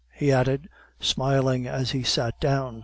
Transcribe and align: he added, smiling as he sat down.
he 0.15 0.31
added, 0.31 0.67
smiling 0.99 1.67
as 1.67 1.91
he 1.91 2.01
sat 2.01 2.33
down. 2.39 2.79